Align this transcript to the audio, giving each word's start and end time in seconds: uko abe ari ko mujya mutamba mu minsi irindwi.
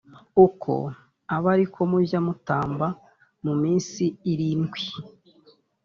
uko 0.45 0.73
abe 1.35 1.47
ari 1.53 1.65
ko 1.73 1.79
mujya 1.91 2.19
mutamba 2.27 2.87
mu 3.43 3.53
minsi 3.61 4.03
irindwi. 4.31 4.83